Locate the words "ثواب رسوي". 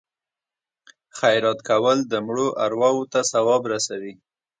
3.31-4.13